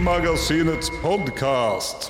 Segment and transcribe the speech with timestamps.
[0.00, 2.06] Filmmagasinets podkast.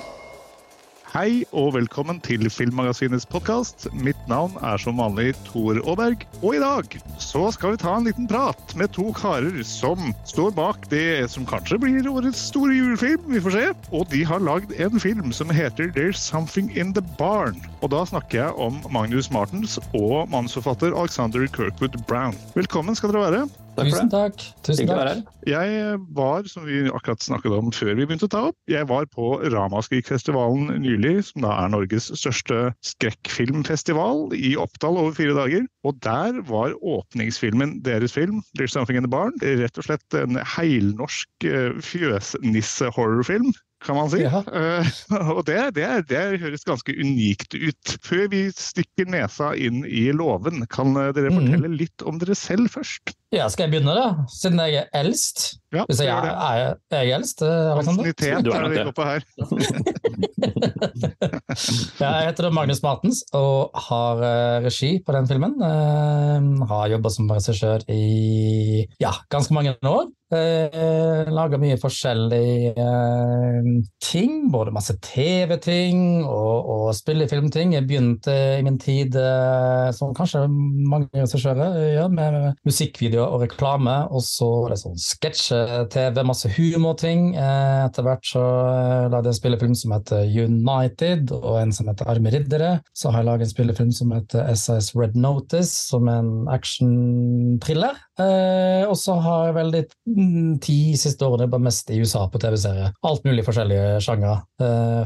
[1.11, 3.89] Hei og velkommen til Filmmagasinets podkast.
[3.91, 6.23] Mitt navn er som vanlig Tor Aaberg.
[6.39, 10.55] Og i dag så skal vi ta en liten prat med to karer som står
[10.55, 13.27] bak det som kanskje blir årets store julefilm.
[13.27, 13.67] Vi får se.
[13.91, 17.59] Og de har lagd en film som heter There's Something In The Barn.
[17.81, 22.39] Og da snakker jeg om Magnus Martens og manusforfatter Alexander Kirkwood Brown.
[22.55, 23.43] Velkommen skal dere være.
[23.77, 24.35] Tusen takk.
[24.65, 25.37] Tusen å være takk.
[25.47, 29.07] Jeg var, som vi akkurat snakket om før vi begynte å ta opp, jeg var
[29.13, 35.65] på Ramaskrik-festivalen nylig, som da er Norges største skrekkfilmfestival, i Oppdal over fire dager.
[35.87, 40.37] Og der var åpningsfilmen deres film, 'There's Something In The Barn', rett og slett en
[40.37, 43.51] heilnorsk eh, fjøsnisse-horrorfilm.
[43.81, 44.19] Kan man si.
[44.21, 44.43] Ja.
[44.45, 44.85] Uh,
[45.37, 47.95] og det, det, det høres ganske unikt ut.
[48.05, 51.39] Før vi stikker nesa inn i låven, kan eh, dere Mhm.
[51.39, 53.15] fortelle litt om dere selv først?
[53.31, 54.25] Ja, skal jeg begynne, da?
[54.27, 55.53] Siden jeg er eldst.
[55.71, 58.03] Ja, Hvis jeg er, er, er jeg eldst, eh, Alexander?
[58.03, 59.21] Ansiennitet Du er det vi går på her.
[62.01, 65.53] Ja, jeg heter Magnus Martens og har eh, regi på den filmen.
[65.61, 70.09] Uh, har jobba som regissør i ja, ganske mange år.
[70.31, 73.65] Uh, Laga mye forskjellige eh,
[74.03, 77.75] ting, både masse TV-ting og, og spillefilmting.
[77.75, 83.93] Jeg begynte i min tid, eh, som kanskje mange regissører gjør, med musikkvideoer og reklame.
[84.11, 87.31] Og så var det sånn sketsje-TV, masse humorting.
[87.35, 91.89] Eh, etter hvert så eh, lagde jeg en spillefilm som heter United, og en som
[91.91, 92.71] heter Arme riddere.
[92.97, 97.99] Så har jeg laget en spillefilm som heter SAS Red Notice, som er en action-thriller.
[98.21, 99.83] Eh, og så har jeg vel de
[100.63, 102.95] ti siste årene bare mest i USA på TV-serier.
[103.07, 104.39] Alt mulig forskjellige sjangre.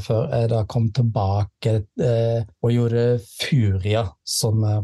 [0.04, 3.06] Før jeg da kom tilbake og gjorde
[3.40, 4.04] Furia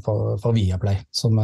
[0.05, 1.39] for, for Viaplay, som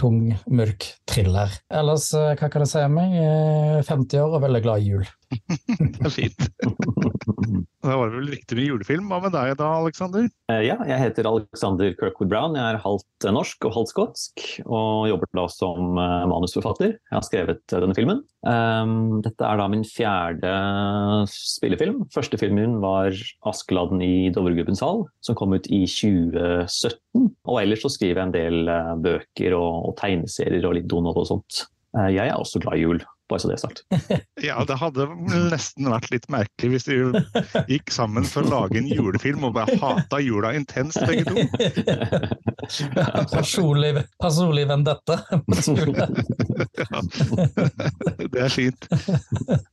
[0.00, 1.52] tung, mørk thriller.
[1.72, 3.14] Ellers, eh, hva kan jeg si om meg?
[3.20, 5.06] Eh, 50 år og veldig glad i jul.
[5.94, 6.46] Det er fint.
[7.84, 9.08] Da var det vel riktig med julefilm.
[9.10, 10.28] Hva med deg da, Aleksander?
[10.52, 12.56] Eh, Ja, jeg heter Alexander Kirkwood Brown.
[12.56, 16.94] Jeg er halvt eh, norsk og halvt skotsk, og jobber da som eh, manusforfatter.
[16.96, 18.22] Jeg har skrevet denne filmen.
[18.44, 20.54] Um, Dette er da min fjerde
[21.32, 22.04] spillefilm.
[22.14, 23.12] Første filmen var
[23.44, 27.30] 'Askeladden i Dovregubbens hall', som kom ut i 2017.
[27.44, 28.74] Og ellers så skriver jeg en del
[29.04, 31.64] bøker og, og tegneserier og litt Donald og sånt.
[31.94, 32.98] Jeg er også glad i jul,
[33.30, 33.78] bare så det er sagt.
[34.44, 35.06] Ja, det hadde
[35.48, 36.94] nesten vært litt merkelig hvis de
[37.70, 41.36] gikk sammen for å lage en julefilm og bare hata jula intenst, begge to.
[43.32, 45.14] personlig, personlig vendetta.
[48.34, 48.88] Det er fint.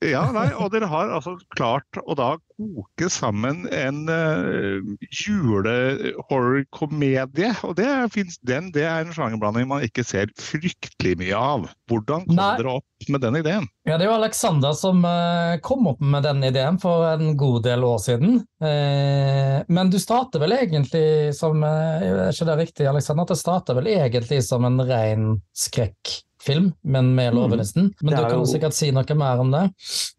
[0.05, 7.55] Ja, nei, og dere har altså klart å da koke sammen en uh, julehorrorkomedie.
[7.67, 11.59] Og det, finnes, den, det er en sjangerblanding man ikke ser fryktelig mye av.
[11.91, 12.57] Hvordan kom Nei.
[12.59, 13.50] dere opp med den ideen?
[13.85, 17.63] Ja, Det er jo Alexander som eh, kom opp med den ideen for en god
[17.65, 18.41] del år siden.
[18.63, 23.25] Eh, men du starter vel egentlig som eh, Er ikke det riktig, Alexander?
[23.27, 25.25] At det starter vel egentlig som en ren
[25.57, 27.91] skrekkfilm, men med lovenissen?
[28.01, 29.63] Men du kan jo- sikkert si noe mer om det?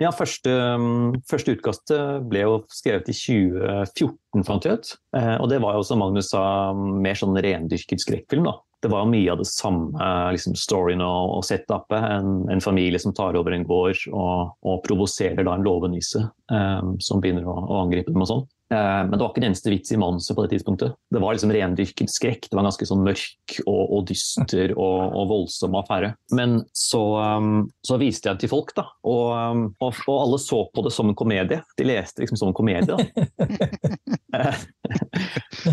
[0.03, 4.93] Ja, første, um, første utkastet ble jo skrevet i 2014, fant jeg ut.
[5.17, 8.45] Eh, og det var jo, som Magnus sa, mer sånn rendyrket skrekkfilm.
[8.51, 8.59] da.
[8.83, 11.99] Det var mye av det samme liksom storyen og, og setupet.
[12.03, 16.97] En, en familie som tar over en gård og, og provoserer da en låvenisse um,
[16.99, 18.45] som begynner å, å angripe dem og sånn.
[18.73, 20.97] Eh, Men det var ikke en eneste vits i manuset på det tidspunktet.
[21.13, 22.49] Det var liksom rendyrket skrekk.
[22.49, 26.13] Det var en ganske sånn mørk og, og dyster og, og voldsom affære.
[26.39, 28.87] Men så, um, så viste jeg det til folk, da.
[29.05, 31.61] Og, um, og, og alle så på det som en komedie.
[31.79, 32.87] De leste liksom som en komedie.
[32.89, 32.97] da.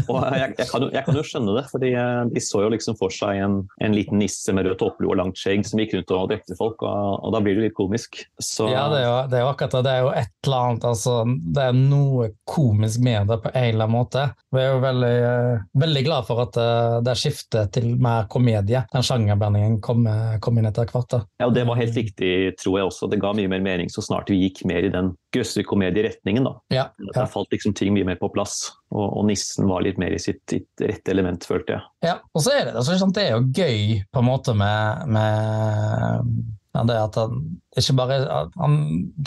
[0.10, 2.72] Og jeg, jeg, kan jo, jeg kan jo skjønne det, fordi eh, de så jo
[2.74, 5.96] liksom for seg en, en liten nisse med rød topplue og langt skjegg som gikk
[5.98, 8.22] rundt og drepte folk, og, og da blir det litt komisk.
[8.38, 9.84] Så, Ja, det er, jo, det er jo akkurat det.
[9.88, 11.16] Det er jo et eller annet altså,
[11.56, 14.24] Det er noe komisk med det på en eller annen måte.
[14.52, 18.84] Vi er jo veldig, eh, veldig glad for at eh, det skiftet til mer komedie,
[18.94, 21.10] den sjangerblandingen, kom, eh, kom inn etter hvert.
[21.10, 21.22] da.
[21.40, 23.10] Ja, og Det var helt riktig, tror jeg også.
[23.12, 26.44] Det ga mye mer mening så snart vi gikk mer i den grøsserkomedieretningen.
[26.44, 26.56] da.
[26.74, 30.16] Ja, Der falt liksom ting mye mer på plass, og, og nissen var litt mer
[30.16, 31.82] i sitt, sitt rette element, følte jeg.
[32.04, 36.58] Ja, og så er det, altså, det er jo gøy på en måte med, med
[36.74, 37.40] ja, det at han
[37.78, 38.20] ikke bare
[38.58, 38.78] han,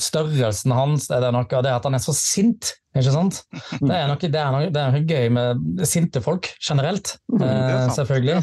[0.03, 2.75] Størrelsen hans er det noe, og det at han er så sint.
[2.93, 3.39] Ikke sant?
[3.81, 7.41] Det er noe, det er noe, det er noe gøy med sinte folk generelt, Mm,
[7.47, 7.95] eh, sant.
[7.97, 8.43] Selvfølgelig.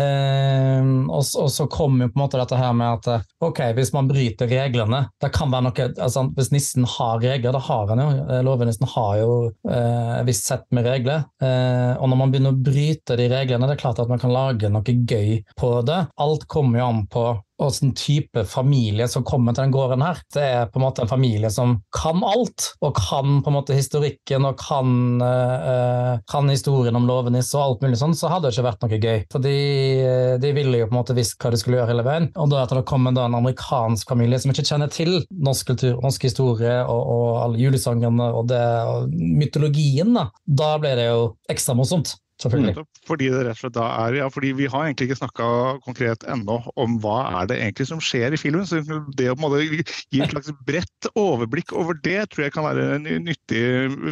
[0.00, 3.60] Eh, og, og så kommer jo på en måte dette her med at eh, ok,
[3.76, 7.92] hvis man bryter reglene det kan være noe, altså Hvis nissen har regler, da har
[7.92, 9.34] han jo eh, Låvenissen har jo
[9.68, 11.26] eh, et visst sett med regler.
[11.44, 14.32] Eh, og når man begynner å bryte de reglene, det er klart at man kan
[14.32, 16.00] lage noe gøy på det.
[16.24, 17.28] Alt kommer jo an på
[17.60, 21.04] hvilken type familie som kommer kommer til den gården her, det er på en måte
[21.04, 24.92] en familie som kan alt, og kan på en måte historikken og kan,
[25.22, 29.00] uh, kan historien om låvenisse og alt mulig sånn, så hadde det ikke vært noe
[29.00, 29.18] gøy.
[29.32, 29.56] For de,
[30.42, 32.30] de ville jo på en måte visst hva de skulle gjøre hele veien.
[32.36, 36.00] Og da at det kommer da en amerikansk familie som ikke kjenner til norsk kultur,
[36.04, 41.30] norsk historie og, og alle julesangene og, det, og mytologien, da, da ble det jo
[41.50, 42.14] ekstra morsomt.
[42.40, 42.84] Selvfølgelig.
[43.08, 45.46] Fordi det rett og slett da er, ja, fordi Vi har egentlig ikke snakka
[45.84, 48.66] konkret ennå om hva er det egentlig som skjer i filmen.
[48.66, 48.80] så
[49.16, 52.66] Det å på en måte gi et slags bredt overblikk over det tror jeg kan
[52.66, 53.62] være nyttig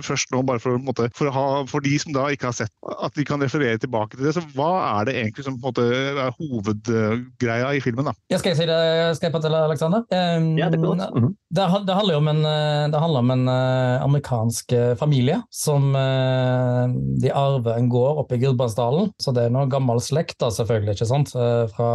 [0.04, 3.14] først nå, bare for, måte, for, ha, for, de som da ikke har sett, at
[3.16, 4.34] de kan referere tilbake til det.
[4.36, 5.86] Så Hva er det egentlig som på en måte
[6.26, 8.08] er hovedgreia i filmen?
[8.08, 8.14] da?
[8.32, 8.80] Ja, skal jeg si det,
[9.18, 10.04] skal jeg på til Alexander?
[10.12, 11.34] Um, ja, det, mm -hmm.
[11.50, 12.42] det, det, handler jo om en,
[12.92, 16.84] det handler om en uh, amerikansk familie som uh,
[17.22, 19.12] de arver en gård oppe i Gudbrandsdalen.
[19.22, 21.34] Så det er noe gammel slekt, da, selvfølgelig, ikke sant?
[21.38, 21.88] Eh, fra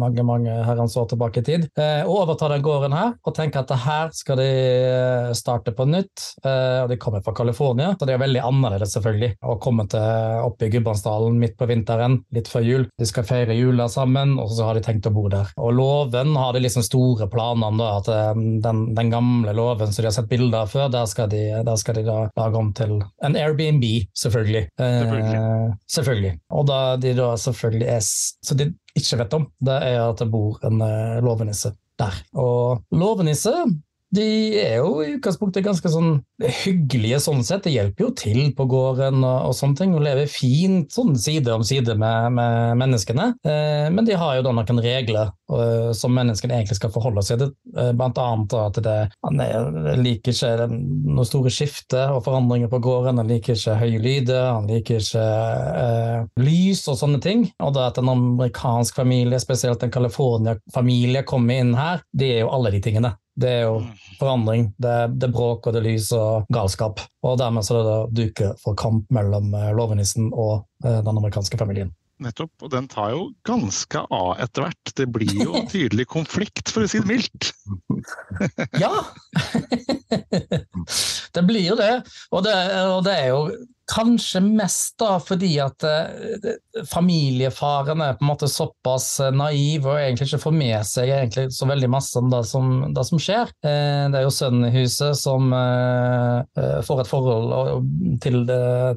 [0.00, 1.66] mange mange herrens år tilbake i tid.
[1.80, 5.86] Eh, og overtar den gården her og tenker at her skal de eh, starte på
[5.88, 6.26] nytt.
[6.40, 10.66] Og de kommer fra California, så det er veldig annerledes, selvfølgelig, å komme til oppe
[10.66, 12.86] i Gudbrandsdalen midt på vinteren, litt før jul.
[12.98, 15.50] De skal feire jula sammen, og så har de tenkt å bo der.
[15.60, 18.10] Og låven har de liksom store planene, da, at
[18.64, 21.80] den, den, gamle låven som de har sett bilder av før, der skal de, der
[21.80, 24.66] skal de da lage om til en Airbnb, selvfølgelig.
[24.78, 25.59] selvfølgelig.
[25.90, 26.32] Selvfølgelig.
[26.50, 30.30] Og da de da selvfølgelig er Så de ikke vet om, det er at det
[30.32, 30.80] bor en
[31.24, 32.14] lovenisse låvenisse der.
[32.34, 33.52] Og låvenisse
[34.14, 34.26] de
[34.58, 36.16] er jo i utgangspunktet ganske sånn
[36.64, 37.62] hyggelige sånn sett.
[37.66, 41.52] Det hjelper jo til på gården og, og sånne ting, og lever fint sånn side
[41.54, 43.28] om side med, med menneskene.
[43.46, 47.44] Eh, men de har jo da noen regler eh, som menneskene egentlig skal forholde seg
[47.44, 47.54] til.
[47.76, 49.44] Eh, blant annet at det, han
[50.02, 53.22] liker ikke noe store skifter og forandringer på gården.
[53.22, 55.26] Han liker ikke høye lyder, han liker ikke
[55.84, 57.46] eh, lys og sånne ting.
[57.62, 62.54] Og da at en amerikansk familie, spesielt en California-familie, kommer inn her, det er jo
[62.58, 63.14] alle de tingene.
[63.40, 63.92] Det er jo mm.
[64.18, 64.66] forandring.
[64.80, 67.02] Det er, det bråk og det er lys og galskap.
[67.26, 71.60] Og dermed så er det da duke for kamp mellom lovenissen og uh, den amerikanske
[71.60, 71.94] familien.
[72.20, 74.92] Nettopp, og den tar jo ganske av etter hvert.
[74.98, 77.52] Det blir jo tydelig konflikt, for å si det mildt.
[78.82, 78.92] ja!
[81.36, 81.94] det blir jo det.
[82.28, 82.56] Og, det.
[82.92, 83.40] og det er jo
[83.90, 86.50] Kanskje mest da fordi at eh,
[86.88, 91.68] familiefaren er på en måte såpass eh, naiv og egentlig ikke får med seg så
[91.68, 93.50] veldig masse om det som, det som skjer.
[93.66, 97.88] Eh, det er jo sønnen i huset som får et forhold
[98.22, 98.42] til,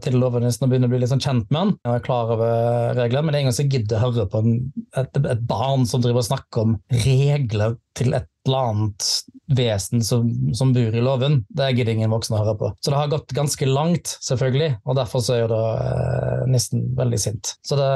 [0.04, 1.74] til lovenissen og begynner å bli litt sånn kjent med han.
[1.88, 4.60] Og er klar over reglene, men det er ingen som gidder å høre på en,
[5.00, 9.08] et, et barn som driver og snakker om regler til et eller annet
[9.56, 11.44] vesen som, som bor i låven.
[11.50, 12.72] Det gidder ingen voksne å høre på.
[12.82, 16.86] Så det har gått ganske langt, selvfølgelig, og derfor så er jo da eh, nissen
[16.98, 17.54] veldig sint.
[17.64, 17.92] Så det,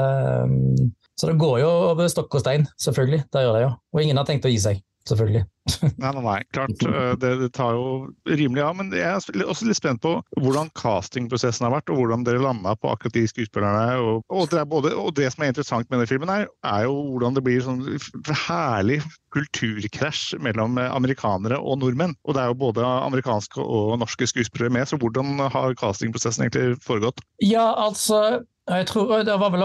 [0.48, 3.24] mm, så det går jo over stokk og stein, selvfølgelig.
[3.32, 3.72] Det gjør det jo.
[3.94, 4.80] Og ingen har tenkt å gi seg
[5.10, 5.44] selvfølgelig.
[6.00, 6.84] nei, nei, nei, klart.
[6.84, 8.76] Eh, det, det, tar jo rimelig av.
[8.78, 12.74] Men jeg er også litt spent på hvordan castingprosessen har vært, og hvordan dere landa
[12.78, 13.98] på akkurat de skuespillerne.
[14.02, 16.98] Og, og, det både, og, det som er interessant med denne filmen, er, er jo
[17.12, 17.82] hvordan det blir sånn
[18.46, 19.00] herlig
[19.34, 22.16] kulturkrasj mellom amerikanere og nordmenn.
[22.24, 26.78] Og det er jo både amerikanske og norske skuespillere med, så hvordan har castingprosessen egentlig
[26.84, 27.20] foregått?
[27.44, 28.40] Ja, altså
[28.86, 29.60] tror, det, vel,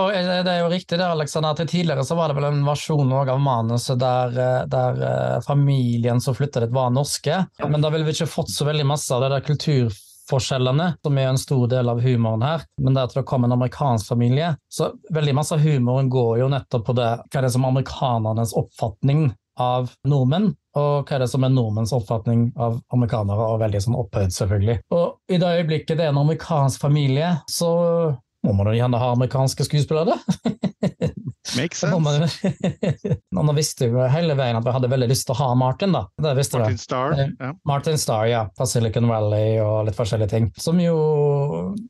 [0.46, 3.42] det, er jo riktig det, Alexander, at tidligere så var det vel en versjon av
[3.42, 7.44] manuset der, eh, der eh, familien som flytta dit, var norske.
[7.68, 11.30] Men da ville vi ikke fått så veldig masse av det der kulturforskjellene, som er
[11.34, 12.66] en stor del av humoren her.
[12.80, 16.52] Men det at det kom en amerikansk familie, så veldig masse av humoren går jo
[16.56, 21.26] nettopp på det, hva er det som er amerikanernes oppfatning av nordmenn, og hva er
[21.26, 24.80] det som er nordmenns oppfatning av amerikanere, og veldig sånn opphøyd, selvfølgelig.
[24.96, 27.74] Og i det øyeblikket det er en amerikansk familie, så
[28.44, 30.18] må man jo gjerne ha amerikanske skuespillere.
[31.58, 32.52] Makes sense.
[33.36, 35.94] Nå visste vi hele veien at vi hadde veldig lyst til å ha Martin.
[35.96, 36.06] da.
[36.24, 37.16] Martin Starr.
[37.20, 37.52] Eh, ja.
[37.68, 38.44] Martin Starr, ja.
[38.58, 40.50] Fra Silicon Valley og litt forskjellige ting.
[40.60, 40.96] Som jo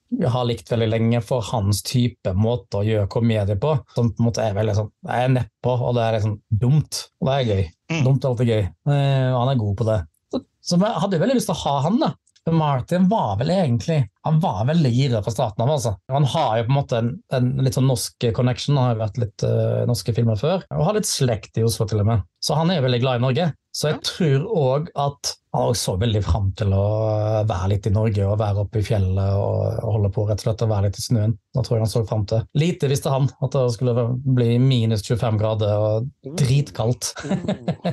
[0.09, 3.75] vi har likt veldig lenge for hans type måte å gjøre komedie på.
[3.95, 7.05] Som på en måte er veldig sånn Jeg er nedpå, og det er liksom dumt.
[7.21, 7.63] Og det er gøy.
[7.93, 8.01] Mm.
[8.07, 8.63] Dumt er alltid gøy.
[8.63, 10.01] Eh, og han er god på det.
[10.33, 12.13] Så, så jeg hadde veldig lyst til å ha han, da.
[12.43, 15.69] For Martin var vel egentlig han var veldig gira fra starten av.
[15.75, 15.93] altså.
[16.11, 19.01] Han har jo på en måte en, en litt sånn norsk connection, han har jo
[19.01, 20.63] vært litt uh, norske filmer før.
[20.71, 22.23] Og har litt slekt i Oslo, til og med.
[22.43, 23.49] Så han er jo veldig glad i Norge.
[23.75, 26.83] Så jeg tror òg at han så veldig fram til å
[27.49, 30.65] være litt i Norge og være oppe i fjellet og holde på rett og slett
[30.65, 31.35] å være litt i snøen.
[31.53, 32.41] Da tror jeg han så fram til.
[32.57, 37.13] Lite visste han at det skulle bli minus 25 grader og dritkaldt.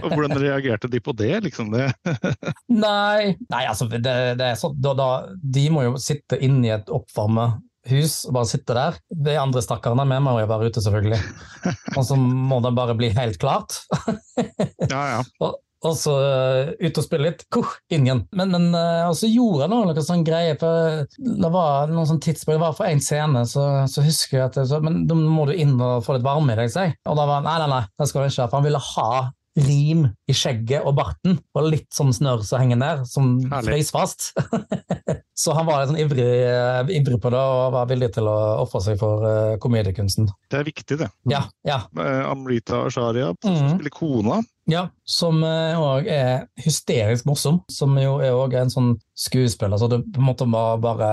[0.01, 1.73] og Hvordan reagerte de på det, liksom?
[1.77, 1.91] det?
[2.87, 6.77] nei, nei, altså det, det er så, da, da, De må jo sitte inne i
[6.79, 7.53] et oppvarma
[7.89, 9.01] hus og bare sitte der.
[9.09, 11.21] De andre stakkarene med må jo være ute, selvfølgelig.
[11.97, 13.83] Og så må det bare bli helt klart.
[14.89, 15.21] ja, ja.
[15.45, 17.47] Og, og så uh, ut og spille litt.
[17.53, 18.23] Kuh, inn igjen.
[18.37, 22.59] Men, men uh, så gjorde han noe sånn greie, for det var noen sånn tidspunkt,
[22.59, 25.55] det var for én scene, så, så, husker jeg at så, Men da må du
[25.57, 27.85] inn og få litt varme i deg, sier Og da var han nei, nei, nei,
[28.01, 29.13] det skal du ikke, for han ville ha
[29.61, 34.31] rim i skjegget og barten, og litt sånn snørr som henger ned, som frøs fast.
[35.43, 38.85] så han var sånn ivrig, uh, ivrig, på det og var villig til å ofre
[38.85, 39.27] seg for
[39.63, 40.31] komediekunsten.
[40.53, 41.11] Det er viktig, det.
[41.33, 41.83] Ja, ja.
[42.31, 43.61] Amrita Asharia mm.
[43.75, 44.41] spiller kona.
[44.71, 47.61] Ja, som òg er hysterisk morsom.
[47.73, 51.09] Som jo er òg en sånn skuespiller, så du på en måte må bare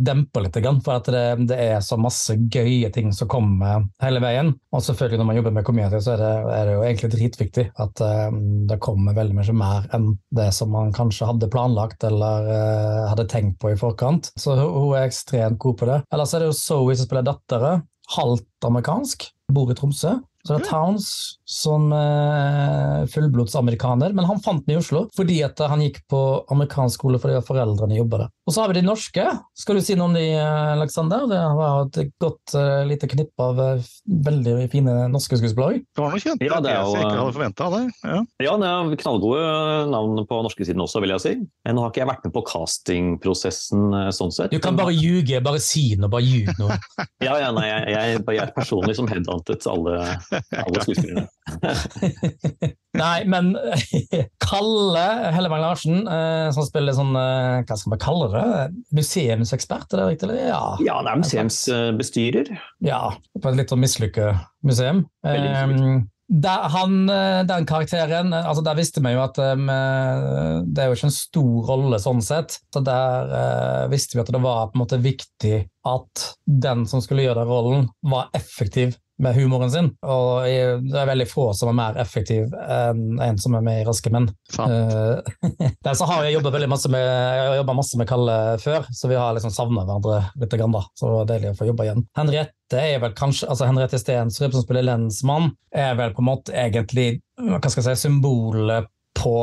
[0.00, 0.56] dempe litt.
[0.82, 4.52] For at det, det, er så masse gøye ting som kommer hele veien.
[4.74, 7.66] Og selvfølgelig når man jobber med community, så er det, er det jo egentlig dritviktig
[7.84, 8.02] at
[8.32, 13.06] um, det kommer veldig mye mer enn det som man kanskje hadde planlagt eller uh,
[13.12, 14.32] hadde tenkt på i forkant.
[14.40, 16.02] Så hun er ekstremt god på det.
[16.12, 17.78] Ellers er det jo Zoe som spiller dattera.
[18.16, 20.18] Halvt amerikansk, bor i Tromsø.
[20.42, 21.08] Så det er Towns
[21.52, 26.20] som eh, fullblodsamerikaner, men han fant den i Oslo fordi at han gikk på
[26.52, 28.32] amerikansk skole fordi foreldrene jobba der.
[28.46, 29.24] Og så har vi de norske.
[29.58, 31.26] Skal du si noe om de, Aleksander?
[31.30, 33.90] Det var et godt uh, lite knippe av uh,
[34.26, 35.82] veldig fine norske skuespillere.
[35.86, 37.82] Det var noe kjent, ja, det er jo, jeg ikke hadde forventa det.
[38.02, 38.18] Ja.
[38.46, 39.44] ja, det er knallgode
[39.92, 41.34] navn på norske siden også, vil jeg si.
[41.70, 44.52] Nå har ikke jeg vært med på castingprosessen sånn sett.
[44.52, 46.80] Du kan bare ljuge, bare si noe, bare ljug noe.
[47.26, 50.00] ja, ja, nei, jeg, jeg, jeg er personlig som headhuntet alle
[50.50, 51.26] alle skuespillerne.
[53.02, 53.52] Nei, men
[54.44, 58.44] Kalle Hellevang Larsen, eh, som spiller sånn eh, Hva skal man kalle det?
[58.94, 60.38] Museumsekspert, er det riktig?
[60.38, 62.54] Ja, ja det er museumsbestyrer.
[62.86, 63.02] Ja,
[63.38, 65.06] på et litt sånn mislykket museum.
[65.26, 70.88] Um, der, han, eh, den karakteren altså Der visste vi jo at um, det er
[70.88, 72.60] jo ikke en stor rolle sånn sett.
[72.72, 77.02] Så der uh, visste vi at det var på en måte viktig at den som
[77.02, 79.90] skulle gjøre den rollen, var effektiv med humoren sin.
[80.02, 83.86] Og det er veldig få som er mer effektiv enn en som er med i
[83.86, 84.28] Raske menn.
[84.58, 85.20] Uh,
[85.98, 87.06] så har jeg jobba masse med,
[87.56, 90.52] jeg masse med Kalle før, så vi har liksom savna hverandre litt.
[90.52, 90.82] Grann, da.
[90.98, 92.02] Så det var deilig å få jobbe igjen.
[92.18, 96.52] Henriette er vel kanskje, altså Henriette Stensrup, som spiller lensmann, er vel på en måte
[96.52, 99.36] egentlig hva skal jeg si, symbolet på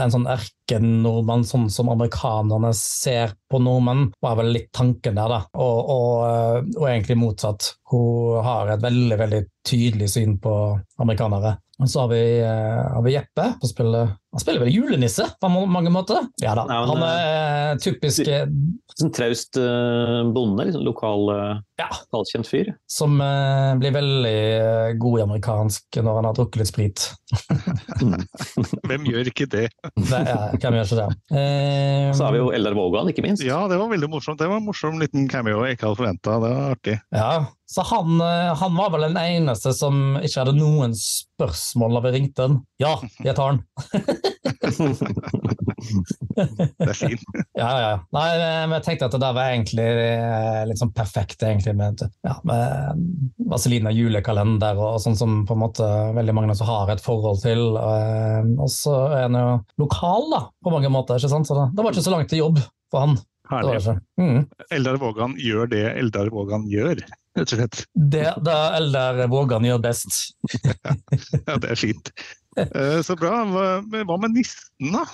[0.00, 5.40] en sånn erkenordmann, sånn som amerikanerne ser på nordmenn, var vel litt tanken der, da.
[5.54, 7.74] Og, og, eh, og, egentlig motsatt.
[7.92, 10.54] Hun har et veldig, veldig tydelig syn på
[11.02, 11.56] amerikanere.
[11.82, 15.48] Og så har vi, uh, har vi Jeppe, som spiller han spiller vel julenisse på
[15.50, 16.26] mange måter?
[16.42, 18.26] Ja da, ja, han er uh, typisk
[18.94, 21.24] Sånn traust uh, bonde, liksom lokal,
[21.80, 21.88] ja.
[22.12, 22.68] lokalkjent fyr.
[22.90, 27.06] Som blir veldig god i amerikansk når han har drukket litt sprit.
[28.86, 29.64] hvem gjør ikke det?
[29.98, 31.42] det ja, hvem gjør ikke det?
[32.14, 33.42] så har vi jo Eldar Vågan, ikke minst.
[33.42, 34.38] Ja, det var veldig morsomt.
[34.38, 36.38] Det var en morsom liten cameo jeg ikke hadde forventa.
[36.38, 36.96] Det var artig.
[37.10, 37.32] Ja,
[37.66, 42.12] så han, eh, han, var vel den eneste som ikke hadde noen spørsmål da vi
[42.18, 42.60] ringte den.
[42.82, 43.64] Ja, jeg tar den.
[46.34, 47.24] det er fint.
[47.60, 47.92] ja, ja.
[48.14, 48.28] Nei,
[48.66, 52.36] men jeg tenkte at det der var egentlig eh, litt sånn perfekt, egentlig, med, ja,
[52.48, 53.04] med
[53.50, 57.76] Vazelina julekalender og sånn som på en måte veldig mange har et forhold til.
[57.80, 59.48] Eh, og så er han jo
[59.84, 61.20] lokal, da, på mange måter.
[61.20, 61.48] ikke sant?
[61.50, 62.62] Så det, det var ikke så langt til jobb
[62.92, 63.18] for han.
[63.50, 63.76] Herlig.
[64.16, 64.46] Mm.
[64.72, 67.02] Eldar Vågan gjør det Eldar Vågan gjør,
[67.38, 67.82] rett og slett.
[67.94, 70.22] Det det Eldar Vågan gjør best.
[71.46, 72.10] ja, det er fint.
[72.56, 73.42] Eh, så bra.
[73.44, 75.04] Hva med nissen, da?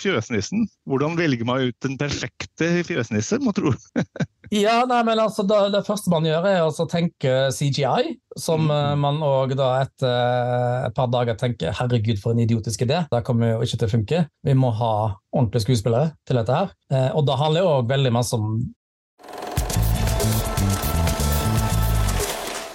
[0.00, 0.66] Fjøsnissen.
[0.88, 3.72] Hvordan velger man ut den perfekte fjøsnisse, må tro?
[4.64, 8.16] ja, nei, men altså, det, det, første man gjør, er å tenke CGI.
[8.40, 8.98] Som mm.
[8.98, 13.04] man òg da etter eh, et par dager tenker herregud, for en idiotisk idé.
[13.10, 14.24] Det kommer jo ikke til å funke.
[14.46, 14.94] Vi må ha
[15.34, 16.74] ordentlige skuespillere til dette her.
[17.14, 18.58] Og da handler det òg veldig masse om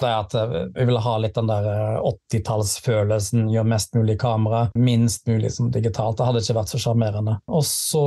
[0.02, 4.62] det at eh, vi vil ha litt den der 80-tallsfølelsen, eh, gjøre mest mulig kamera,
[4.74, 6.18] minst mulig som digitalt.
[6.18, 7.36] Det hadde ikke vært så sjarmerende.
[7.50, 8.06] Og så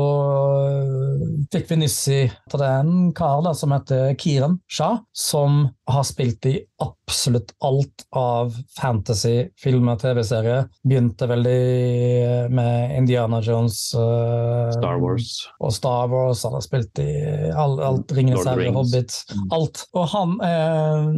[0.67, 4.99] eh, fikk vi nyss i at det er en kar da, som heter Kiran Shah,
[5.15, 10.67] som har spilt i absolutt alt av fantasy, filmer, TV-serier.
[10.87, 15.35] Begynte veldig med Indiana Jones uh, Star Wars.
[15.59, 16.43] og Star Wars.
[16.47, 17.11] Han har spilt i
[17.51, 19.47] alt, alt Ringenes herre, Hobbit, mm.
[19.55, 19.85] alt.
[19.93, 21.09] Og han er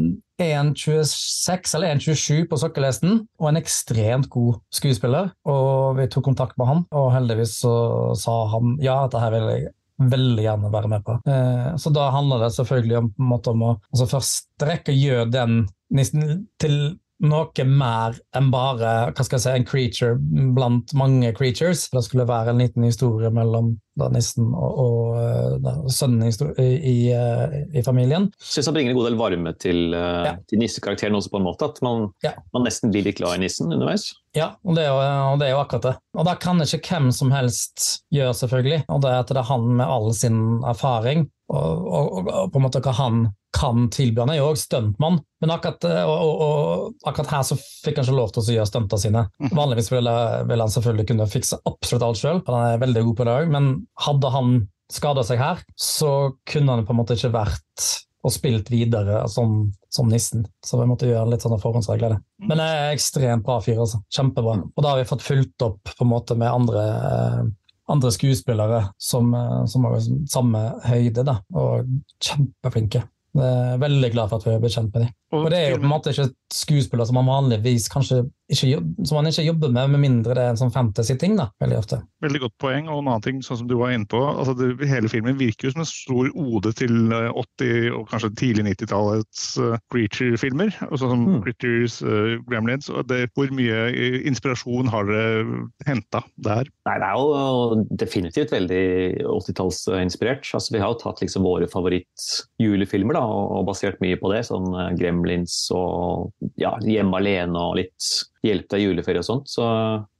[0.41, 5.31] 1,26 eller 1,27 på sokkelesten, og en ekstremt god skuespiller.
[5.47, 7.75] Og vi tok kontakt med han, og heldigvis så
[8.19, 9.73] sa han ja, dette vil jeg
[10.11, 11.15] veldig gjerne være med på.
[11.31, 15.61] Eh, så da handler det selvfølgelig om, om å altså først rekke å gjøre den
[16.59, 16.77] til
[17.23, 20.17] noe mer enn bare hva skal jeg si, en creature
[20.55, 21.87] blant mange creatures.
[21.93, 26.65] Det skulle være en liten historie mellom da nissen og, og eh, da, sønnen i,
[26.75, 28.27] i, eh, i, familien.
[28.35, 30.35] Jeg syns han bringer en god del varme til, uh, ja.
[30.49, 31.71] til nissekarakteren også, på en måte.
[31.71, 32.35] At man, ja.
[32.55, 34.09] man, nesten blir litt glad i nissen underveis.
[34.35, 34.99] Ja, og det, er jo,
[35.31, 35.95] og det er jo akkurat det.
[36.19, 38.83] Og da kan ikke hvem som helst gjøre, selvfølgelig.
[38.91, 42.59] Og det er at det er han med all sin erfaring, og, og, og på
[42.59, 43.25] en måte hva han
[43.55, 44.19] kan tilby.
[44.19, 45.85] Han er jo òg stuntmann, men akkurat,
[47.07, 49.25] akkurat, her så fikk han ikke lov til å gjøre stuntene sine.
[49.39, 49.55] Mhm.
[49.55, 50.15] Vanligvis ville,
[50.49, 53.53] ville, han selvfølgelig kunne fikse absolutt alt sjøl, han er veldig god på det òg,
[53.55, 53.69] men
[54.07, 54.57] hadde han
[54.91, 56.11] skada seg her, så
[56.49, 57.87] kunne han på en måte ikke vært
[58.25, 60.47] og spilt videre som, som nissen.
[60.65, 62.15] Så vi måtte gjøre litt sånne forhåndsregler.
[62.15, 62.47] Det.
[62.49, 64.01] Men det er ekstremt bra fyr, altså.
[64.13, 64.57] Kjempebra.
[64.65, 67.45] Og da har vi fått fulgt opp på en måte med andre eh,
[67.87, 71.85] andre skuespillere som, eh, som har samme høyde, da, og
[72.23, 73.03] kjempeflinke.
[73.35, 75.13] Veldig glad for at vi har blitt kjent med dem.
[75.35, 78.23] Og det er jo på en måte ikke skuespillere som man vanligvis kanskje
[78.53, 78.77] ikke,
[79.07, 81.33] som man ikke jobber med, med mindre det er en sånn fantasy-ting.
[81.39, 81.99] da, Veldig ofte.
[82.21, 82.89] Veldig godt poeng.
[82.91, 85.67] Og en annen ting, sånn som du var inne på, altså det, hele filmen virker
[85.67, 90.75] jo som en stor ode til 80- eh, og kanskje tidlig 90-tallets uh, eh, Creature-filmer.
[90.93, 91.39] Sånn som mm.
[91.45, 92.91] Critters, uh, Gremlins.
[92.93, 93.87] og det, Hvor mye
[94.29, 96.69] inspirasjon har dere henta der?
[96.85, 98.85] Nei, Det er jo definitivt veldig
[99.25, 100.45] 80-tallsinspirert.
[100.53, 104.43] Altså, vi har jo tatt liksom våre favoritt-julefilmer og, og basert mye på det.
[104.47, 108.09] sånn uh, Gremlins og ja, Hjemme alene og litt
[108.45, 109.49] Hjelp til juleferie og sånt.
[109.49, 109.65] Så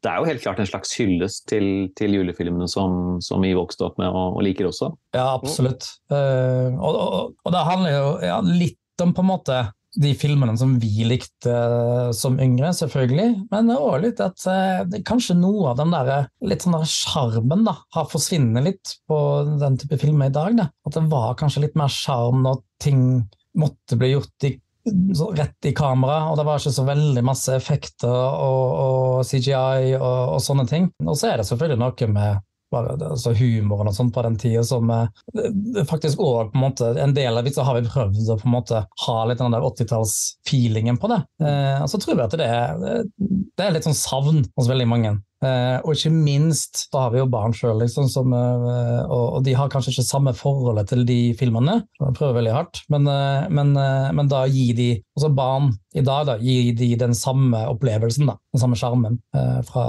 [0.02, 3.86] det er jo helt klart en slags hyllest til, til julefilmene som, som, vi vokste
[3.86, 4.90] opp med og, og liker også.
[5.14, 5.86] Ja, absolutt.
[6.10, 9.60] Uh, og, og, og, det handler jo ja, litt om på en måte
[9.96, 13.46] de filmene som vi likte uh, som yngre, selvfølgelig.
[13.52, 18.68] Men òg litt at uh, kanskje noe av den der litt sånn sjarmen har forsvunnet
[18.68, 19.20] litt på
[19.62, 20.60] den type filmer i dag.
[20.60, 20.70] Da.
[20.88, 23.02] At det var kanskje litt mer sjarm når ting
[23.56, 28.12] måtte bli gjort i rett i kamera, og det var ikke så veldig masse effekter
[28.12, 30.92] og, og CGI og, og, sånne ting.
[31.06, 32.44] Og så er det selvfølgelig noe med
[32.76, 35.08] altså humoren og sånt på den tida som eh,
[35.90, 38.56] faktisk òg på en måte En del av det har vi prøvd å på en
[38.56, 41.22] måte ha litt den der 80-tallsfeelingen på det.
[41.44, 44.90] Eh, og så tror jeg at det er, det er litt sånn savn hos veldig
[44.90, 45.16] mange.
[45.46, 49.56] Eh, og ikke minst, da har vi jo barn sjøl, liksom, eh, og, og, de
[49.58, 51.82] har kanskje ikke samme forholdet til de filmene.
[52.00, 56.26] Jeg prøver veldig hardt, men, eh, men, men da gir de også barn i dag
[56.30, 59.18] da, gir de den samme opplevelsen, da, den samme sjarmen
[59.68, 59.84] fra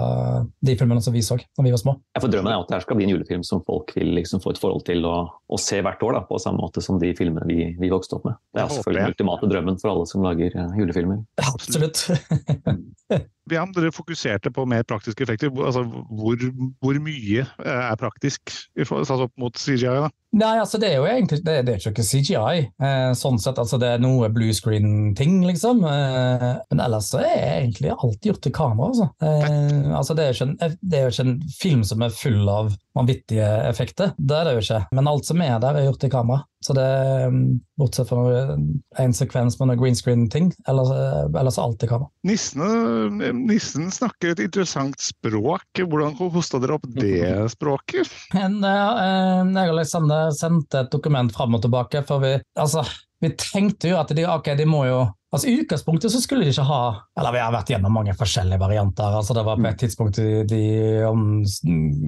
[0.66, 1.96] de filmene som vi så da vi var små.
[2.16, 4.42] Jeg får Drømmen er at det her skal bli en julefilm som folk vil liksom
[4.42, 7.12] få et forhold til og, og se hvert år, da, på samme måte som de
[7.16, 8.40] filmene vi, vi vokste opp med.
[8.56, 11.22] Det er selvfølgelig den ultimate drømmen for alle som lager julefilmer.
[11.46, 12.06] Absolutt.
[13.46, 15.52] Ja, dere fokuserte på mer praktiske effekter.
[15.54, 16.40] Altså, hvor,
[16.82, 19.86] hvor, mye eh, er praktisk satt opp mot CGI?
[19.86, 20.08] da?
[20.36, 22.64] Nei, altså Det er jo egentlig det, det er ikke CGI.
[22.82, 25.80] Eh, sånn sett, altså Det er noe blue screen-ting, liksom.
[25.88, 28.90] Eh, men ellers så er egentlig alt gjort til kamera.
[28.92, 29.08] Altså.
[29.24, 32.74] Eh, altså det, er en, det, er jo ikke en, film som er full av
[32.96, 34.12] vanvittige effekter.
[34.16, 34.82] Det er det jo ikke.
[34.96, 36.44] Men alt som er der, er gjort i kamera.
[36.64, 36.86] Så det
[37.30, 37.42] mm,
[37.78, 38.56] Bortsett fra
[39.02, 40.48] en sekvens med noe green screen-ting.
[40.70, 42.10] Ellers, eh, ellers er alt i kamera.
[42.26, 45.66] Nissene, nissen snakker et interessant språk.
[45.78, 47.20] Hvordan hosta dere opp det
[47.54, 48.10] språket?
[48.34, 52.02] Uh, jeg og Alexander sendte et dokument fram og tilbake.
[52.08, 52.86] for vi, altså,
[53.22, 55.04] vi tenkte jo at de, okay, de må jo
[55.36, 56.80] Altså I utgangspunktet så skulle de ikke ha
[57.20, 59.18] Eller vi har vært gjennom mange forskjellige varianter.
[59.18, 60.62] altså det var På et tidspunkt de, de
[61.04, 61.26] om,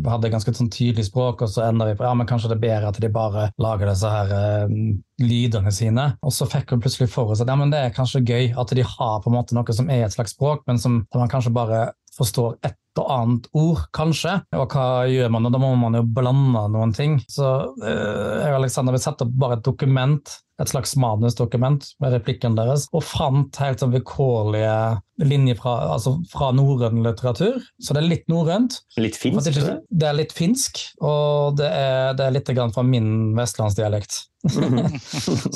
[0.09, 2.65] hadde ganske sånn tydelig språk, og så ender vi på ja, men kanskje det er
[2.65, 4.73] bedre at de bare lager disse her uh,
[5.21, 6.07] lydene sine.
[6.25, 8.75] Og så fikk hun plutselig for seg at ja, men det er kanskje gøy at
[8.75, 11.53] de har på en måte noe som er et slags språk, men som man kanskje
[11.55, 14.39] bare forstår ett og annet ord, kanskje.
[14.57, 15.53] Og hva gjør man?
[15.53, 17.19] Da må man jo blande noen ting.
[17.31, 22.15] Så uh, jeg og Alexander vil sette opp bare et dokument et slags manusdokument med
[22.17, 24.75] replikken deres, og fant helt sånn vilkårlige
[25.23, 27.61] linjer fra, altså fra norrøn litteratur.
[27.83, 28.81] Så det er litt norrønt.
[28.99, 29.51] Litt finsk?
[29.55, 34.25] Det, det er litt finsk, og det er, det er litt fra min vestlandsdialekt.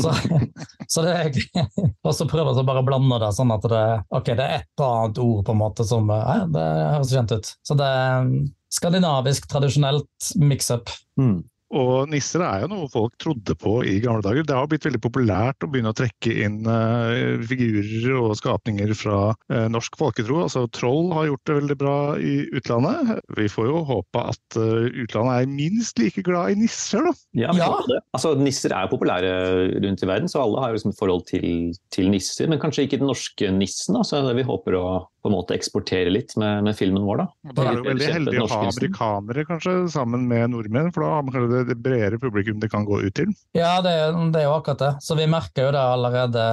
[0.03, 0.11] så,
[0.91, 1.29] så det er
[2.03, 4.67] Og så prøver jeg å bare blande det sånn at det, okay, det er et
[4.75, 6.65] eller annet ord på en måte som ja, Det
[6.97, 7.53] høres kjent ut.
[7.63, 8.33] Så det er
[8.73, 10.91] skandinavisk, tradisjonelt mix-up.
[11.21, 11.43] Mm.
[11.73, 14.45] Og nisser er jo noe folk trodde på i gamle dager.
[14.45, 19.21] Det har blitt veldig populært å begynne å trekke inn uh, figurer og skapninger fra
[19.33, 20.43] uh, norsk folketro.
[20.45, 23.23] Altså Troll har gjort det veldig bra i utlandet.
[23.39, 27.15] Vi får jo håpe at uh, utlandet er minst like glad i nisser, da.
[27.47, 27.71] Ja, ja.
[28.13, 29.33] Altså, nisser er populære
[29.81, 32.53] rundt i verden, så alle har liksom et forhold til, til nisser.
[32.53, 33.97] Men kanskje ikke den norske nissen.
[33.97, 34.05] Da.
[34.05, 34.87] Så vi håper å
[35.23, 37.23] på en måte eksportere litt med, med filmen vår.
[37.23, 41.05] Da Da er det jo veldig heldig å ha amerikanere kanskje sammen med nordmenn, for
[41.05, 43.33] da har man kanskje det det bredere publikum det kan gå ut til.
[43.57, 43.95] Ja, det,
[44.35, 44.93] det er jo akkurat det.
[45.05, 46.45] Så vi merker jo det allerede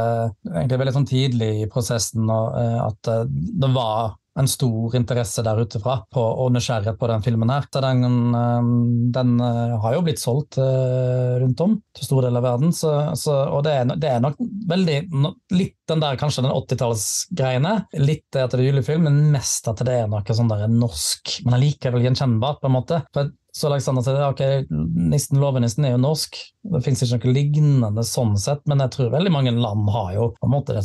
[0.53, 5.97] egentlig veldig sånn tidlig i prosessen at det var en stor interesse der ute fra
[6.13, 7.49] på, og nysgjerrighet på den filmen.
[7.49, 7.65] her.
[7.73, 8.69] Den, eh,
[9.15, 12.73] den eh, har jo blitt solgt eh, rundt om til store deler av verden.
[12.75, 14.97] Så, så, og det er, det er, nok veldig
[15.57, 17.75] litt den der kanskje den 80-tallsgreiene.
[18.05, 21.39] Litt det at det er julefilm, men mest at det er noe sånn der norsk,
[21.45, 22.61] men allikevel gjenkjennbart.
[22.61, 23.03] på en måte.
[23.15, 24.43] For så Alexander sier ok,
[25.09, 26.37] nissen låvenissen er jo norsk,
[26.73, 30.27] det finnes ikke noe lignende sånn sett, men jeg tror veldig mange land har jo
[30.37, 30.77] på en måte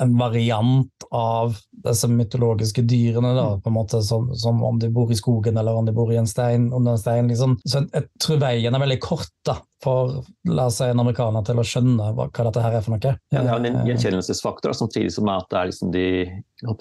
[0.00, 5.12] en variant av disse mytologiske dyrene, da, på en måte som, som, om de bor
[5.12, 6.72] i skogen eller om de bor i en stein.
[6.72, 7.58] under en stein, liksom.
[7.64, 11.58] Så jeg tror veien er veldig kort da, for la oss si en amerikaner til
[11.58, 13.14] å skjønne hva, hva dette her er for noe.
[13.34, 16.06] Ja, det er en gjenkjennelsesfaktor samtidig som at det er liksom de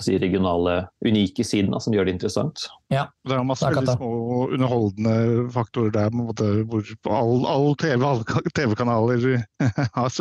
[0.06, 2.68] si, regionale, unike sidene som gjør det interessant.
[2.94, 4.12] Ja, det er masse veldig små
[4.54, 9.42] underholdende faktorer der, måte, hvor all, all TV, alle TV-kanaler
[9.98, 10.14] har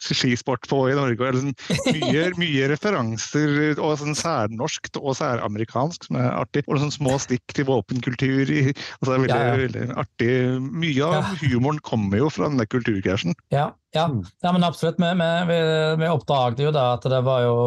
[0.00, 1.20] skisport på i Norge.
[1.20, 1.52] og liksom
[1.98, 6.64] mye, mye referanser, og sånn særnorskt og særamerikansk, som er artig.
[6.68, 8.50] Og sånn små stikk til våpenkultur.
[8.52, 9.60] I, altså det er veldig, ja, ja.
[9.62, 10.32] veldig artig.
[10.84, 11.22] Mye av ja.
[11.42, 13.36] humoren kommer jo fra denne kulturkrasjen.
[13.54, 14.06] Ja, ja.
[14.44, 15.00] ja, men absolutt.
[15.02, 15.10] Vi,
[15.50, 15.58] vi,
[16.00, 17.58] vi, oppdaget jo da at det var jo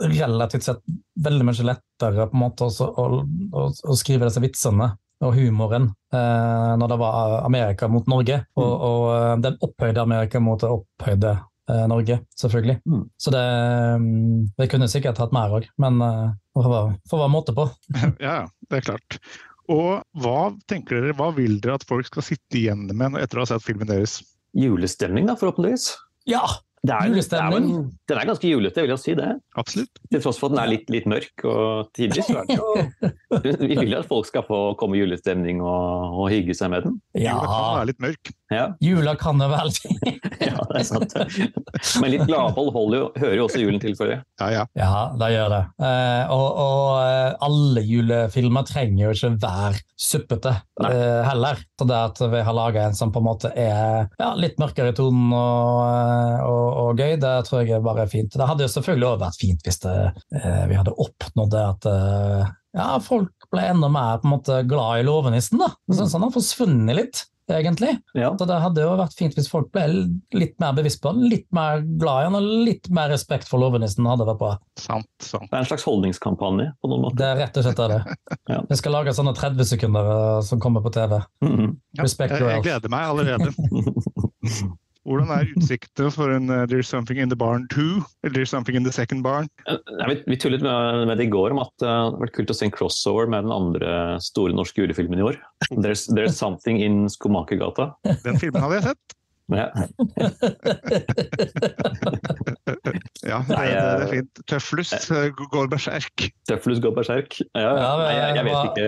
[0.00, 0.82] relativt sett
[1.20, 5.90] veldig mye lettere på en måte å, å, å, å skrive disse vitsene og humoren
[6.14, 8.40] eh, når det var Amerika mot Norge.
[8.56, 8.84] Og, mm.
[8.88, 11.34] og eh, den opphøyde Amerika mot det opphøyde
[11.90, 12.78] Norge, selvfølgelig.
[12.88, 13.04] Mm.
[13.20, 13.44] Så det,
[14.56, 17.68] det mm, kunne sikkert hatt mer òg, men det får være måte på.
[18.26, 19.20] ja, det er klart.
[19.70, 23.44] Og hva tenker dere, hva vil dere at folk skal sitte igjen med etter å
[23.44, 24.18] ha sett filmen deres?
[24.58, 25.92] Julestemning, da, forhåpentligvis.
[26.30, 26.42] Ja,
[26.80, 27.66] det er, det er en,
[28.08, 29.34] den er ganske julete, vil jeg si det.
[29.60, 30.00] Absolutt.
[30.08, 32.30] Til tross for at den er litt, litt mørk og tidvis.
[33.60, 36.98] Vi vil at folk skal få komme i julestemning og, og, hygge seg med den.
[37.14, 37.36] Ja.
[37.36, 38.32] Jula kan være litt mørk.
[38.50, 38.64] Ja.
[38.82, 39.70] Jula kan det være
[40.50, 41.14] Ja, det er sant.
[42.02, 42.72] Men litt gladhold
[43.20, 44.18] hører jo også julen til for det.
[44.40, 44.64] Ja, ja.
[44.78, 45.60] ja det gjør det.
[45.86, 50.54] Eh, og, og, eh, alle julefilmer trenger jo ikke være suppete
[50.88, 51.60] eh, heller.
[51.78, 54.94] Så det at vi har laga en som på en måte er ja, litt mørkere
[54.94, 58.32] i tonen og, og og, gøy, det tror jeg bare er fint.
[58.34, 59.96] Det hadde jo selvfølgelig også vært fint hvis det,
[60.40, 61.90] eh, vi hadde oppnådd det at
[62.76, 65.58] ja, folk ble enda mer på en måte glad i låvenissen.
[65.58, 65.72] da.
[65.90, 67.98] Jeg synes han har forsvunnet litt egentlig.
[68.14, 68.30] Ja.
[68.38, 69.86] Så det hadde jo vært fint hvis folk ble
[70.36, 73.62] litt mer bevisst på han, litt mer glad i han og litt mer respekt for
[73.62, 74.06] låvenissen.
[74.06, 74.52] hadde vært bra.
[74.80, 75.48] Sant, sant.
[75.48, 77.18] Det er en slags holdningskampanje på noen måte.
[77.20, 78.18] Det er rett og slett det.
[78.54, 78.60] ja.
[78.70, 81.18] Vi skal lage sånne 30 sekunder eh, som kommer på TV.
[81.44, 81.74] Mm -hmm.
[82.02, 83.50] Respect ja, jeg, jeg gleder meg allerede.
[85.10, 87.98] Hvordan er utsiktene for en uh, There's Something in the Barn 2?
[88.22, 89.48] Eller There's Something in the Second Barn?
[89.66, 92.36] Ja, vi, vi, tullet med, med, det i går om at uh, det hadde vært
[92.38, 95.40] kult å se en crossover med den andre store norske julefilmen i år.
[95.72, 97.90] There's, there's Something in Skomakergata.
[98.22, 99.16] Den filmen hadde jeg sett.
[99.50, 99.66] Ja.
[103.26, 104.42] ja, det, det, er fint.
[104.46, 106.30] Tøflus eh, går berserk.
[106.46, 107.40] Tøflus går berserk.
[107.58, 107.72] Ja,
[108.06, 108.86] jeg, jeg vet ikke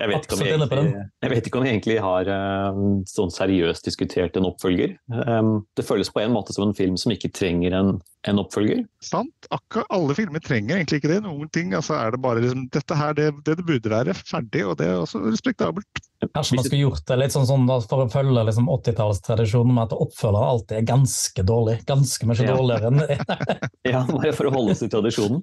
[0.00, 2.78] jeg vet, ikke om vi egentlig, jeg vet ikke om vi egentlig har uh,
[3.10, 4.94] sånn seriøst diskutert en oppfølger.
[5.12, 8.82] Um, det føles på en måte som en film som ikke trenger en, en oppfølger.
[9.04, 9.48] Sant.
[9.54, 11.20] Akkurat alle filmer trenger egentlig ikke det.
[11.24, 14.64] Noen ting altså er det bare liksom, dette her, det, det, det burde være ferdig,
[14.68, 16.02] og det er også respektabelt.
[16.34, 19.96] Kanskje man skulle gjort det litt sånn, sånn for å følge liksom 80-tallstradisjonen med at
[19.96, 21.78] oppfølger alltid er ganske dårlig.
[21.88, 22.56] Ganske mye ja.
[22.58, 23.70] dårligere enn det.
[23.88, 25.40] Ja, bare for å holde oss i tradisjonen.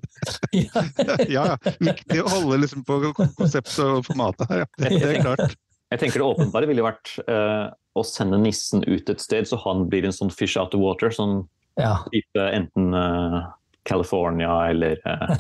[0.68, 0.86] ja.
[1.26, 1.48] ja,
[1.82, 4.72] Viktig å holde liksom på konseptet og formatet her, ja.
[4.78, 5.58] Det, det, er klart.
[5.88, 9.88] Jeg tenker Det åpenbare ville vært uh, å sende nissen ut et sted, så han
[9.90, 11.10] blir en sånn fish out of water.
[11.10, 11.94] sånn ja.
[12.12, 13.40] type enten uh,
[13.88, 15.36] California eller uh,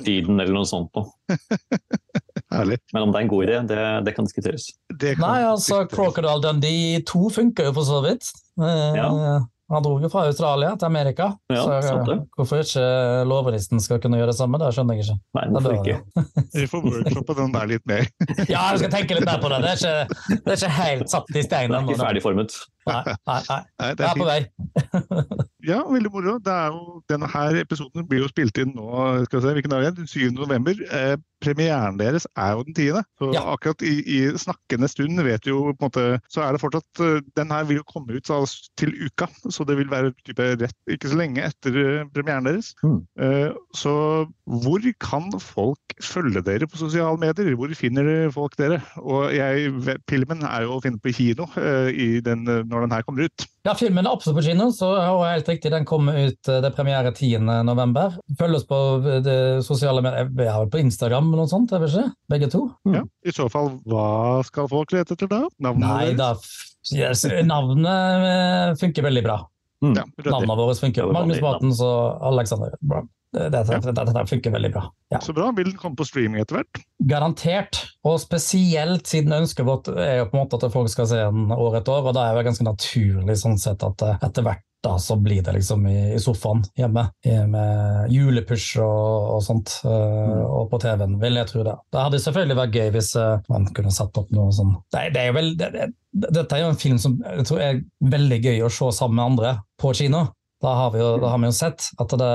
[0.00, 1.10] Syden eller noe sånt noe.
[2.54, 2.78] Herlig.
[2.94, 4.70] Men om det er en god idé, det, det kan diskuteres.
[4.88, 8.30] Det kan Nei, altså Crocodile Dundee 2 funker jo for så vidt.
[8.56, 9.10] Ja.
[9.68, 12.04] Han dro jo fra Australia til Amerika, ja, så
[12.38, 12.84] hvorfor ikke
[13.28, 15.16] lovristen skal kunne gjøre det samme, det skjønner jeg ikke.
[15.36, 15.98] Nei, hvorfor ikke?
[16.56, 18.08] Vi får workshoppe den der litt mer.
[18.54, 19.60] ja, vi skal tenke litt mer på det.
[19.66, 21.92] Det er ikke, det er ikke helt satt i stein ennå.
[21.92, 22.56] Ikke ferdigformet.
[22.88, 23.58] Nei, nei, nei.
[23.82, 24.38] nei det er, er på vei.
[25.70, 26.36] ja, veldig moro.
[26.44, 28.88] Det er jo, denne her episoden blir jo spilt inn nå,
[29.28, 30.08] skal vi se, hvilken dag er det?
[30.08, 30.30] 7.
[30.38, 30.80] november.
[30.88, 33.02] Eh, premieren deres er jo den tiende.
[33.20, 33.42] Så ja.
[33.52, 37.18] akkurat i, i, snakkende stund vet jo på en måte, så er det fortsatt uh,
[37.38, 40.76] Den her vil jo komme ut altså, til uka, så det vil være type rett
[40.90, 42.72] ikke så lenge etter uh, premieren deres.
[42.82, 43.00] Mm.
[43.20, 43.94] Uh, så
[44.48, 47.54] hvor kan folk følge dere på sosiale medier?
[47.58, 48.80] Hvor finner folk dere?
[49.02, 49.72] Og jeg,
[50.10, 53.46] filmen er jo å finne på kino den, når den her kommer ut.
[53.66, 57.12] Ja, filmen er absolutt på kino, så og helt riktig, den kommer ut det premiere
[57.12, 58.16] 10.11.
[58.38, 58.78] Følg oss på
[59.66, 62.14] sosiale medier, vi har på Instagram om noe sånt, jeg vil ikke?
[62.32, 62.62] Begge to?
[62.92, 64.06] Ja, I så fall, hva
[64.48, 65.44] skal folk lete etter da?
[65.62, 66.32] Navnet Nei, da
[66.96, 67.86] yes, Navnet
[68.32, 69.38] eh, funker veldig bra.
[69.84, 69.94] Mm.
[69.94, 70.04] Ja.
[70.26, 71.12] Navnene våre funker.
[71.14, 73.08] Magnus vanlig og Alexander Brown.
[73.28, 73.78] Dette, Ja.
[73.84, 74.86] dette, dette funker veldig bra.
[75.12, 75.18] Ja.
[75.20, 75.50] Så bra.
[75.52, 76.80] Vil den komme på streaming etter hvert?
[77.10, 77.82] Garantert.
[78.08, 81.52] Og spesielt siden ønsket vårt er jo på en måte at folk skal se den
[81.52, 84.64] år etter år, og da er det ganske naturlig sånn sett at eh, etter hvert
[84.84, 87.08] da så blir det liksom i, i sofaen hjemme,
[87.50, 91.74] med julepush og, og sånt, eh, og på TV-en, vil jeg tro det.
[91.92, 95.22] Det hadde selvfølgelig vært gøy hvis uh, man kunne satt opp noe sånn Nei, det
[95.22, 95.88] er jo vel det, det,
[96.38, 97.80] Dette er jo en film som jeg tror er
[98.14, 100.24] veldig gøy å se sammen med andre på kino.
[100.62, 102.30] Da har, vi jo, da har vi jo sett at det,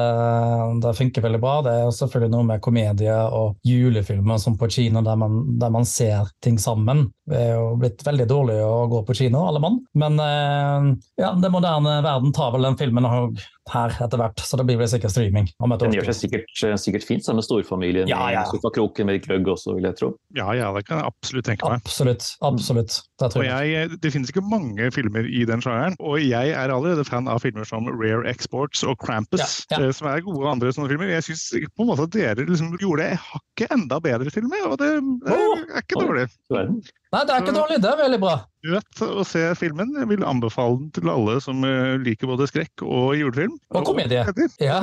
[0.86, 1.58] det funker veldig bra.
[1.66, 5.74] Det er jo selvfølgelig noe med komedie og julefilmer som på kino, der man, der
[5.74, 7.10] man ser ting sammen.
[7.28, 9.82] Det er jo blitt veldig dårlig å gå på kino, alle mann.
[10.00, 10.88] Men eh,
[11.20, 14.76] ja, den moderne verden tar vel den filmen òg her etter hvert, så det blir
[14.76, 15.46] vel sikkert streaming.
[15.64, 16.50] om et Den gjør seg sikkert,
[16.84, 18.42] sikkert fint sammen med storfamilien Ja, ja.
[18.44, 20.10] i sofakroken med gløgg også, vil jeg tro.
[20.36, 21.80] Ja, ja, det kan jeg absolutt tenke meg.
[21.86, 22.28] Absolutt.
[22.44, 22.98] absolutt.
[23.22, 23.72] Det tror Og jeg.
[23.72, 27.40] jeg, det finnes ikke mange filmer i den sjangeren, og jeg er allerede fan av
[27.44, 29.82] filmer som Rare Exports og Krampus, Ja, ja.
[29.88, 31.10] eh, som er gode andre sånne filmer.
[31.12, 34.66] Jeg syns på en måte at dere liksom gjorde hakket enda bedre til og med,
[34.70, 34.92] og det,
[35.26, 36.28] det er ikke dårlig.
[36.54, 37.82] Nei, det er ikke dårlig.
[37.84, 38.36] Det er veldig bra.
[38.64, 39.90] Nødt å se filmen.
[40.00, 43.58] Jeg vil anbefale den til alle som eh, liker både skrekk og julefilm.
[43.76, 44.22] Og komedie.
[44.24, 44.78] Og Ja.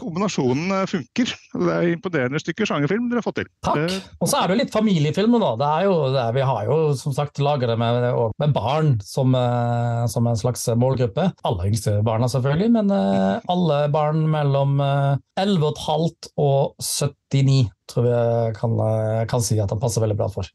[0.00, 1.30] Kombinasjonen eh, funker.
[1.54, 3.50] Det er imponerende stykke sjangerfilm dere har fått til.
[3.66, 3.84] Takk.
[3.84, 5.52] Eh, Og så er det jo litt familiefilmer, da.
[5.62, 8.08] Det er jo, det er, vi har jo som sagt laga det med,
[8.42, 11.30] med barn som, eh, som en slags målgruppe.
[11.46, 18.54] Alle yngste barna, selvfølgelig, men eh, alle barn mellom eh, 11,5 og 79 tror jeg
[18.58, 20.50] kan, eh, kan si at han passer veldig bra for.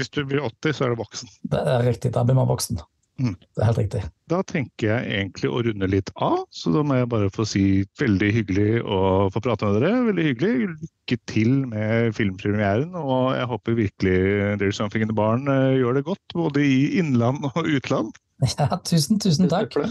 [0.00, 1.28] Hvis du blir 80, så er du voksen.
[1.52, 2.80] Det er riktig, da blir man voksen.
[3.20, 3.34] Mm.
[3.36, 4.00] Det er helt riktig.
[4.32, 7.64] Da tenker jeg egentlig å runde litt av, så da må jeg bare få si
[8.00, 9.00] veldig hyggelig å
[9.34, 9.90] få prate med dere.
[10.06, 10.54] Veldig hyggelig.
[10.70, 14.16] Lykke til med filmpremieren, og jeg håper virkelig
[14.62, 18.16] There's Something in the Barn eh, gjør det godt, både i innland og utland.
[18.56, 19.74] Ja, tusen, tusen takk.
[19.76, 19.90] det.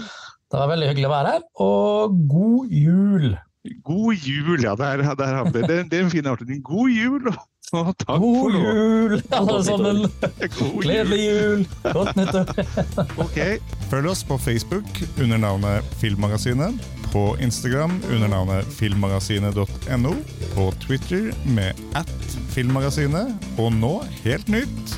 [0.49, 3.35] Var veldig hyggelig å være her, og god jul!
[3.85, 4.73] God jul, ja.
[4.79, 5.67] Der, der har vi det.
[5.69, 6.63] Det, det er en fin avslutning.
[6.65, 7.29] God jul,
[7.73, 9.99] og takk God for jul, alle sammen!
[10.59, 10.83] Jul.
[10.83, 11.65] Gledelig jul!
[11.83, 12.53] Godt nyttår!
[13.25, 13.59] okay.
[13.91, 16.79] Følg oss på Facebook under navnet Filmmagasinet,
[17.09, 20.13] på Instagram under navnet filmmagasinet.no,
[20.55, 23.93] på Twitter med at filmmagasinet, og nå,
[24.25, 24.97] helt nytt,